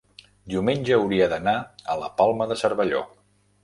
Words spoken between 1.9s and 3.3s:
a la Palma de Cervelló.